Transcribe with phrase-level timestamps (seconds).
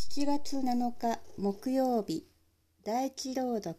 [0.00, 2.24] 7月7日木曜日
[2.84, 3.76] 第一朗読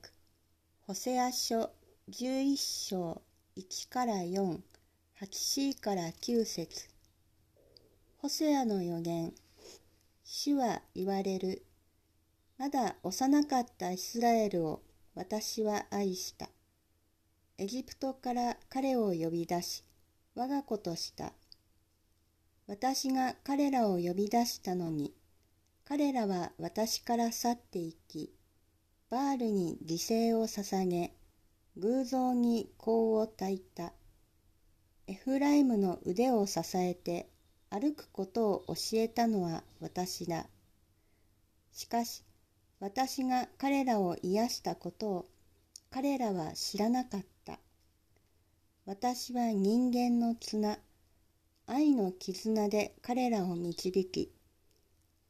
[0.81, 1.71] ホセア書
[2.11, 3.21] 11章
[3.55, 4.59] 1から4
[5.21, 6.89] 8C から9節。
[8.17, 9.33] ホセアの予言
[10.25, 11.65] 主は言われる。
[12.57, 14.81] まだ幼かったイスラエルを
[15.15, 16.49] 私は愛した。
[17.57, 19.85] エジプトから彼を呼び出し
[20.35, 21.31] 我が子とした。
[22.67, 25.13] 私が彼らを呼び出したのに
[25.89, 28.31] 彼らは私から去っていき、
[29.09, 31.15] バールに犠牲を捧げ、
[31.77, 33.91] 偶像に香を焚いた。
[35.07, 37.31] エフライムの腕を支えて
[37.71, 40.45] 歩くことを教えたのは私だ。
[41.71, 42.23] しかし、
[42.79, 45.25] 私が彼らを癒したことを
[45.89, 47.57] 彼らは知らなかった。
[48.85, 50.77] 私は人間の綱、
[51.65, 54.31] 愛の絆で彼らを導き、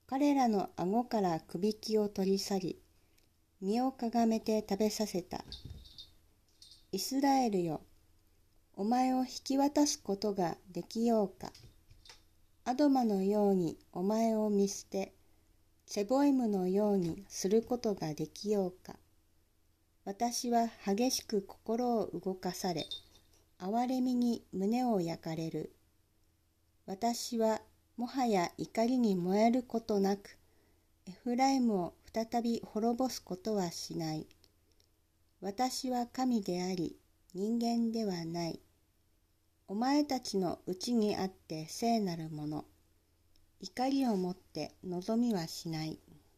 [0.09, 2.81] 彼らの顎からくびきを取り去り、
[3.61, 5.45] 身をかがめて食べさせた。
[6.91, 7.81] イスラエルよ、
[8.73, 11.53] お前を引き渡すことができようか。
[12.65, 15.13] アドマのようにお前を見捨て、
[15.85, 18.95] セボイムのようにすることができようか。
[20.05, 22.87] 私は激しく心を動かされ、
[23.59, 25.71] 憐れみに胸を焼かれる。
[26.87, 27.61] 私は
[27.99, 30.37] もはや怒りに燃えることなく、
[31.05, 34.25] エフライムを再び滅ぼすことはしない。
[35.41, 36.95] 私は神であり、
[37.33, 38.61] 人間ではない。
[39.67, 42.63] お前たちのうちにあって聖なるもの。
[43.59, 45.99] 怒りをもって望みはしない。